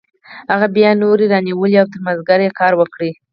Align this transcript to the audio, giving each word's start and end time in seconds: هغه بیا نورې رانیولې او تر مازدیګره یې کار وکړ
هغه 0.51 0.67
بیا 0.75 0.91
نورې 1.01 1.25
رانیولې 1.33 1.77
او 1.81 1.87
تر 1.91 1.99
مازدیګره 2.05 2.43
یې 2.45 2.57
کار 2.59 2.73
وکړ 2.77 2.99